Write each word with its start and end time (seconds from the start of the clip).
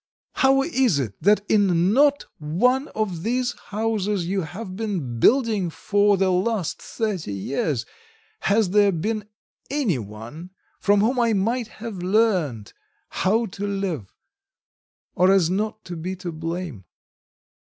How 0.33 0.63
is 0.63 0.97
it 0.97 1.13
that 1.21 1.45
in 1.47 1.93
not 1.93 2.25
one 2.39 2.87
of 2.95 3.21
these 3.21 3.51
houses 3.67 4.25
you 4.25 4.41
have 4.41 4.75
been 4.75 5.19
building 5.19 5.69
for 5.69 6.17
the 6.17 6.31
last 6.31 6.81
thirty 6.81 7.33
years 7.33 7.85
has 8.39 8.71
there 8.71 8.91
been 8.91 9.25
anyone 9.69 10.49
from 10.79 11.01
whom 11.01 11.19
I 11.19 11.33
might 11.33 11.67
have 11.67 11.97
learnt 12.01 12.73
how 13.09 13.45
to 13.45 13.67
live, 13.67 14.11
so 15.15 15.25
as 15.27 15.51
not 15.51 15.85
to 15.85 15.95
be 15.95 16.15
to 16.15 16.31
blame? 16.31 16.85